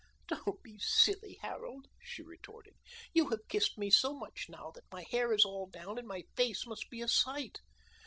[0.27, 2.73] "Don't be silly, Harold," she retorted.
[3.13, 6.23] "You have kissed me so much now that my hair is all down, and my
[6.35, 7.59] face must be a sight.